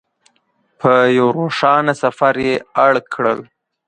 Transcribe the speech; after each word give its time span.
په 0.79 0.91
یوه 1.17 1.31
روښانه 1.37 1.93
سفر 2.03 2.33
یې 2.47 2.55
اړ 2.85 2.93
کړل. 3.13 3.39